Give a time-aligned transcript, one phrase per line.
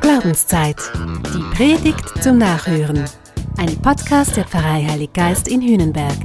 [0.00, 0.76] Glaubenszeit.
[1.32, 3.04] Die Predigt zum Nachhören.
[3.58, 6.16] Ein Podcast der Pfarrei Heilig Geist in Hühnenberg.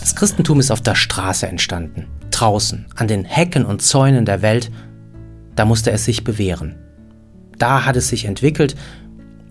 [0.00, 2.06] Das Christentum ist auf der Straße entstanden.
[2.30, 4.70] Draußen, an den Hecken und Zäunen der Welt,
[5.56, 6.76] da musste es sich bewähren.
[7.58, 8.76] Da hat es sich entwickelt,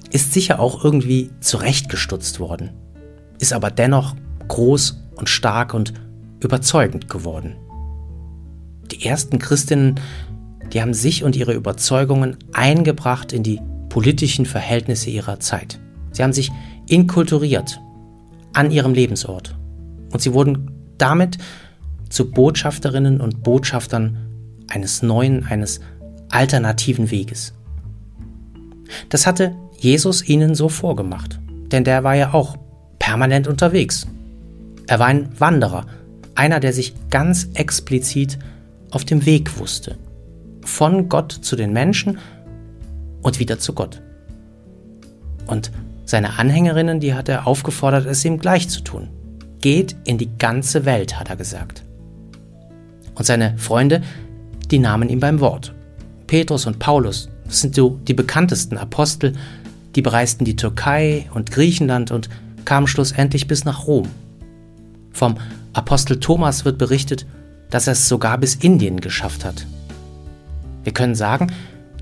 [0.09, 2.71] ist sicher auch irgendwie zurechtgestutzt worden,
[3.39, 4.16] ist aber dennoch
[4.47, 5.93] groß und stark und
[6.39, 7.56] überzeugend geworden.
[8.92, 10.00] Die ersten Christinnen,
[10.71, 15.79] die haben sich und ihre Überzeugungen eingebracht in die politischen Verhältnisse ihrer Zeit.
[16.11, 16.51] Sie haben sich
[16.87, 17.79] inkulturiert
[18.54, 19.56] an ihrem Lebensort
[20.11, 21.37] und sie wurden damit
[22.09, 24.18] zu Botschafterinnen und Botschaftern
[24.68, 25.79] eines neuen, eines
[26.29, 27.54] alternativen Weges.
[29.09, 31.39] Das hatte Jesus ihnen so vorgemacht,
[31.71, 32.58] denn der war ja auch
[33.00, 34.08] permanent unterwegs.
[34.88, 35.86] Er war ein Wanderer,
[36.36, 38.39] einer, der sich ganz explizit
[38.92, 39.98] auf dem Weg wusste.
[40.64, 42.17] Von Gott zu den Menschen
[43.22, 44.02] und wieder zu Gott.
[45.45, 45.72] Und
[46.06, 49.09] seine Anhängerinnen, die hat er aufgefordert, es ihm gleich zu tun.
[49.59, 51.84] Geht in die ganze Welt, hat er gesagt.
[53.16, 54.02] Und seine Freunde,
[54.72, 55.73] die nahmen ihn beim Wort.
[56.28, 59.34] Petrus und Paulus, das sind so die bekanntesten Apostel,
[59.95, 62.30] die bereisten die Türkei und Griechenland und
[62.64, 64.08] kamen schlussendlich bis nach Rom.
[65.18, 65.34] Vom
[65.73, 67.26] Apostel Thomas wird berichtet,
[67.72, 69.66] dass er es sogar bis Indien geschafft hat.
[70.84, 71.52] Wir können sagen,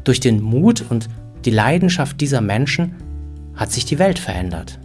[0.03, 1.07] durch den Mut und
[1.45, 2.93] die Leidenschaft dieser Menschen
[3.55, 4.79] hat sich die Welt verändert.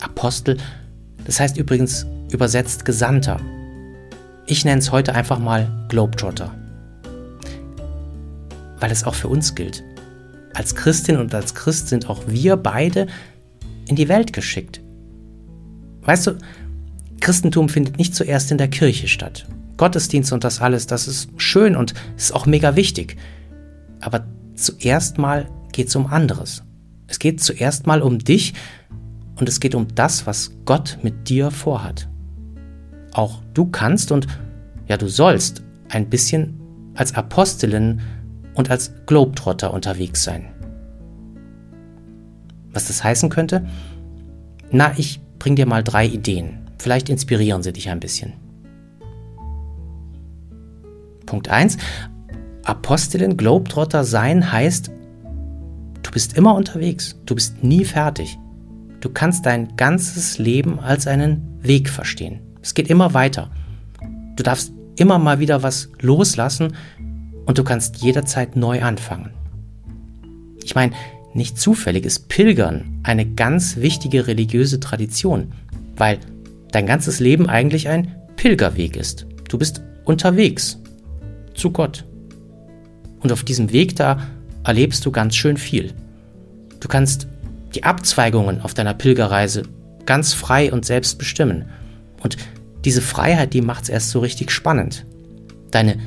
[0.00, 0.58] Apostel,
[1.24, 3.40] das heißt übrigens übersetzt Gesandter.
[4.46, 6.54] Ich nenne es heute einfach mal Globetrotter.
[8.78, 9.82] Weil es auch für uns gilt.
[10.54, 13.08] Als Christin und als Christ sind auch wir beide
[13.88, 14.81] in die Welt geschickt.
[16.02, 16.38] Weißt du,
[17.20, 19.46] Christentum findet nicht zuerst in der Kirche statt.
[19.76, 23.16] Gottesdienst und das alles, das ist schön und ist auch mega wichtig.
[24.00, 26.62] Aber zuerst mal geht es um anderes.
[27.06, 28.54] Es geht zuerst mal um dich
[29.36, 32.08] und es geht um das, was Gott mit dir vorhat.
[33.12, 34.26] Auch du kannst und
[34.88, 36.60] ja, du sollst ein bisschen
[36.94, 38.00] als Apostelin
[38.54, 40.48] und als Globetrotter unterwegs sein.
[42.72, 43.66] Was das heißen könnte?
[44.70, 46.70] Na, ich bring dir mal drei Ideen.
[46.78, 48.34] Vielleicht inspirieren sie dich ein bisschen.
[51.26, 51.78] Punkt 1.
[52.62, 54.92] Apostelin Globetrotter sein heißt,
[56.04, 58.38] du bist immer unterwegs, du bist nie fertig.
[59.00, 62.38] Du kannst dein ganzes Leben als einen Weg verstehen.
[62.62, 63.50] Es geht immer weiter.
[64.36, 66.76] Du darfst immer mal wieder was loslassen
[67.46, 69.32] und du kannst jederzeit neu anfangen.
[70.62, 70.92] Ich meine,
[71.34, 75.52] nicht zufällig ist Pilgern eine ganz wichtige religiöse Tradition,
[75.96, 76.18] weil
[76.72, 79.26] dein ganzes Leben eigentlich ein Pilgerweg ist.
[79.48, 80.78] Du bist unterwegs
[81.54, 82.04] zu Gott.
[83.20, 84.20] Und auf diesem Weg da
[84.64, 85.92] erlebst du ganz schön viel.
[86.80, 87.28] Du kannst
[87.74, 89.62] die Abzweigungen auf deiner Pilgerreise
[90.06, 91.66] ganz frei und selbst bestimmen.
[92.22, 92.36] Und
[92.84, 95.06] diese Freiheit, die macht es erst so richtig spannend.
[95.70, 95.98] Deine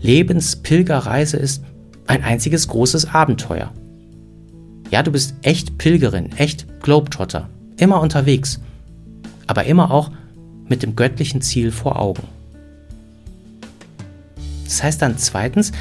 [0.00, 1.62] Lebenspilgerreise ist
[2.06, 3.72] ein einziges großes Abenteuer.
[4.90, 8.60] Ja, du bist echt Pilgerin, echt Globetrotter, immer unterwegs,
[9.46, 10.10] aber immer auch
[10.68, 12.22] mit dem göttlichen Ziel vor Augen.
[14.64, 15.72] Das heißt dann zweitens,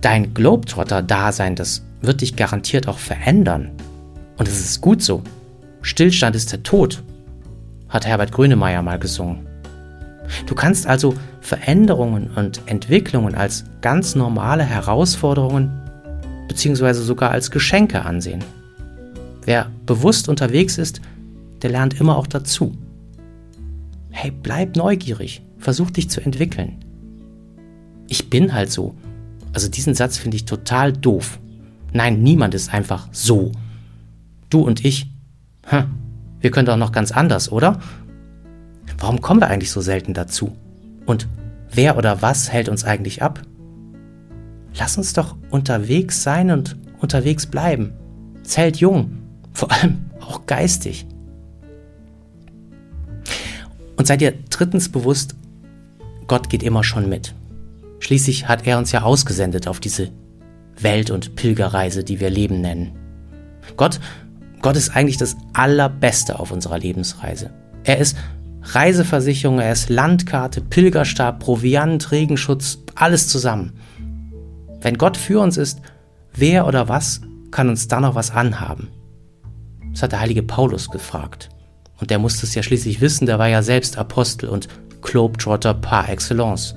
[0.00, 3.70] dein Globetrotter-Dasein, das wird dich garantiert auch verändern.
[4.36, 5.22] Und es ist gut so.
[5.82, 7.02] Stillstand ist der Tod,
[7.88, 9.46] hat Herbert Grönemeyer mal gesungen.
[10.46, 15.87] Du kannst also Veränderungen und Entwicklungen als ganz normale Herausforderungen
[16.48, 16.94] bzw.
[16.94, 18.42] sogar als Geschenke ansehen.
[19.44, 21.00] Wer bewusst unterwegs ist,
[21.62, 22.76] der lernt immer auch dazu.
[24.10, 26.76] Hey, bleib neugierig, versuch dich zu entwickeln.
[28.08, 28.94] Ich bin halt so.
[29.52, 31.38] Also diesen Satz finde ich total doof.
[31.92, 33.52] Nein, niemand ist einfach so.
[34.50, 35.10] Du und ich,
[35.66, 35.84] hm,
[36.40, 37.80] wir können doch noch ganz anders, oder?
[38.98, 40.56] Warum kommen wir eigentlich so selten dazu?
[41.06, 41.28] Und
[41.70, 43.42] wer oder was hält uns eigentlich ab?
[44.78, 47.92] Lass uns doch unterwegs sein und unterwegs bleiben.
[48.42, 49.18] Zählt jung,
[49.52, 51.06] vor allem auch geistig.
[53.96, 55.34] Und seid ihr drittens bewusst,
[56.28, 57.34] Gott geht immer schon mit.
[57.98, 60.10] Schließlich hat er uns ja ausgesendet auf diese
[60.80, 62.92] Welt- und Pilgerreise, die wir Leben nennen.
[63.76, 63.98] Gott,
[64.62, 67.50] Gott ist eigentlich das Allerbeste auf unserer Lebensreise.
[67.82, 68.16] Er ist
[68.62, 73.72] Reiseversicherung, er ist Landkarte, Pilgerstab, Proviant, Regenschutz, alles zusammen.
[74.80, 75.80] Wenn Gott für uns ist,
[76.34, 77.20] wer oder was
[77.50, 78.88] kann uns da noch was anhaben?
[79.92, 81.48] Das hat der heilige Paulus gefragt.
[82.00, 84.68] Und der musste es ja schließlich wissen, der war ja selbst Apostel und
[85.02, 86.76] Globetrotter par excellence.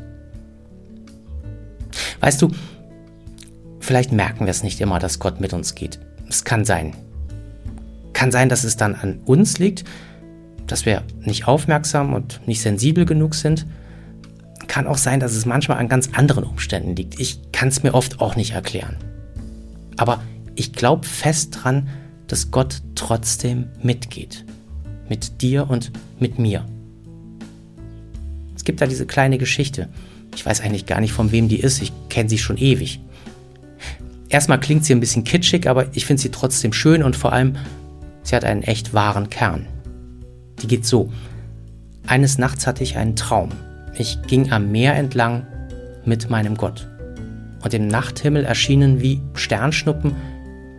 [2.20, 2.52] Weißt du,
[3.80, 6.00] vielleicht merken wir es nicht immer, dass Gott mit uns geht.
[6.28, 6.96] Es kann sein.
[8.14, 9.84] Kann sein, dass es dann an uns liegt,
[10.68, 13.66] dass wir nicht aufmerksam und nicht sensibel genug sind.
[14.72, 17.20] Kann auch sein, dass es manchmal an ganz anderen Umständen liegt.
[17.20, 18.96] Ich kann es mir oft auch nicht erklären.
[19.98, 20.24] Aber
[20.56, 21.90] ich glaube fest dran,
[22.28, 24.46] dass Gott trotzdem mitgeht.
[25.10, 25.92] Mit dir und
[26.22, 26.66] mit mir.
[28.56, 29.90] Es gibt da diese kleine Geschichte.
[30.36, 31.82] Ich weiß eigentlich gar nicht, von wem die ist.
[31.82, 33.02] Ich kenne sie schon ewig.
[34.30, 37.58] Erstmal klingt sie ein bisschen kitschig, aber ich finde sie trotzdem schön und vor allem,
[38.24, 39.68] sie hat einen echt wahren Kern.
[40.62, 41.12] Die geht so.
[42.08, 43.50] Eines Nachts hatte ich einen Traum.
[43.94, 45.46] Ich ging am Meer entlang
[46.06, 46.88] mit meinem Gott.
[47.64, 50.16] Und im Nachthimmel erschienen wie Sternschnuppen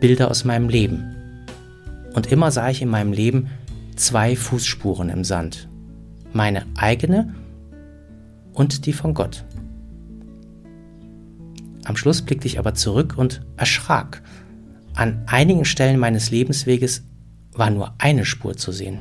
[0.00, 1.14] Bilder aus meinem Leben.
[2.14, 3.48] Und immer sah ich in meinem Leben
[3.96, 5.68] zwei Fußspuren im Sand.
[6.32, 7.34] Meine eigene
[8.52, 9.44] und die von Gott.
[11.84, 14.22] Am Schluss blickte ich aber zurück und erschrak.
[14.94, 17.04] An einigen Stellen meines Lebensweges
[17.52, 19.00] war nur eine Spur zu sehen.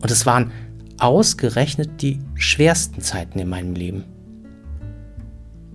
[0.00, 0.52] Und es waren
[0.98, 4.04] ausgerechnet die schwersten Zeiten in meinem Leben.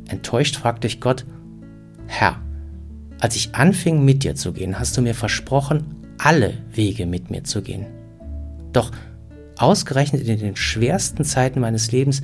[0.08, 1.26] Enttäuscht fragte ich Gott,
[2.08, 2.38] Herr,
[3.20, 5.86] als ich anfing mit dir zu gehen, hast du mir versprochen,
[6.18, 7.86] alle Wege mit mir zu gehen.
[8.74, 8.92] Doch
[9.58, 12.22] ausgerechnet in den schwersten Zeiten meines Lebens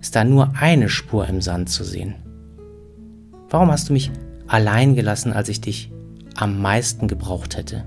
[0.00, 2.14] ist da nur eine Spur im Sand zu sehen.
[3.48, 4.10] Warum hast du mich
[4.46, 5.90] allein gelassen, als ich dich
[6.36, 7.84] am meisten gebraucht hätte?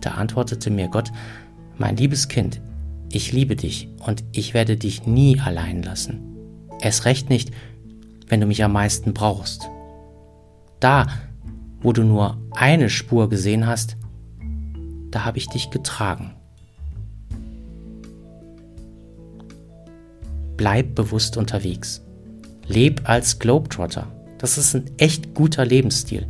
[0.00, 1.10] Da antwortete mir Gott,
[1.78, 2.60] mein liebes Kind,
[3.10, 6.20] ich liebe dich und ich werde dich nie allein lassen.
[6.80, 7.50] Es recht nicht,
[8.28, 9.68] wenn du mich am meisten brauchst.
[10.80, 11.06] Da,
[11.80, 13.96] wo du nur eine Spur gesehen hast,
[15.10, 16.34] da habe ich dich getragen.
[20.56, 22.02] Bleib bewusst unterwegs.
[22.66, 24.06] Leb als Globetrotter.
[24.38, 26.26] Das ist ein echt guter Lebensstil.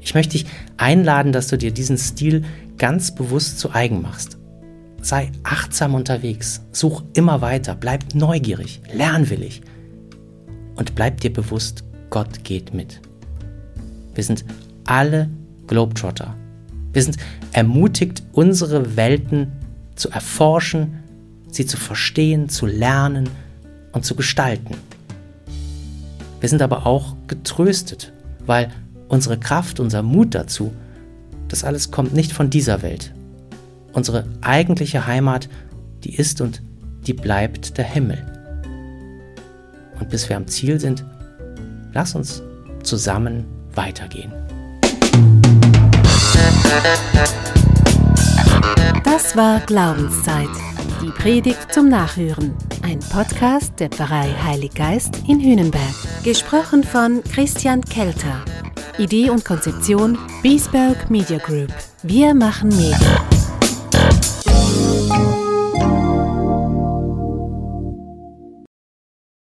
[0.00, 0.46] Ich möchte dich
[0.76, 2.44] einladen, dass du dir diesen Stil
[2.78, 4.37] ganz bewusst zu eigen machst.
[5.00, 9.62] Sei achtsam unterwegs, such immer weiter, bleib neugierig, lernwillig
[10.76, 13.00] und bleib dir bewusst, Gott geht mit.
[14.14, 14.44] Wir sind
[14.84, 15.28] alle
[15.66, 16.34] Globetrotter.
[16.92, 17.18] Wir sind
[17.52, 19.52] ermutigt, unsere Welten
[19.94, 21.02] zu erforschen,
[21.50, 23.28] sie zu verstehen, zu lernen
[23.92, 24.76] und zu gestalten.
[26.40, 28.12] Wir sind aber auch getröstet,
[28.46, 28.70] weil
[29.08, 30.72] unsere Kraft, unser Mut dazu,
[31.48, 33.12] das alles kommt nicht von dieser Welt.
[33.92, 35.48] Unsere eigentliche Heimat,
[36.04, 36.62] die ist und
[37.06, 38.18] die bleibt der Himmel.
[39.98, 41.04] Und bis wir am Ziel sind,
[41.92, 42.42] lass uns
[42.82, 43.44] zusammen
[43.74, 44.32] weitergehen.
[49.04, 50.48] Das war Glaubenszeit.
[51.02, 52.54] Die Predigt zum Nachhören.
[52.82, 55.82] Ein Podcast der Pfarrei Heilig Geist in Hünenberg.
[56.24, 58.44] Gesprochen von Christian Kelter.
[58.98, 61.72] Idee und Konzeption Biesberg Media Group.
[62.02, 63.27] Wir machen Medien.